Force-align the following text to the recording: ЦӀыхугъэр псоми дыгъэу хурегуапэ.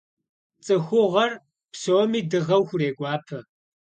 ЦӀыхугъэр 0.65 1.31
псоми 1.73 2.19
дыгъэу 2.29 2.63
хурегуапэ. 2.67 3.39